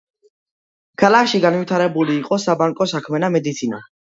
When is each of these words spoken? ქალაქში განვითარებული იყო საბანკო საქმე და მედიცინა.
ქალაქში 1.01 1.43
განვითარებული 1.45 2.17
იყო 2.25 2.41
საბანკო 2.47 2.91
საქმე 2.97 3.25
და 3.27 3.31
მედიცინა. 3.39 3.87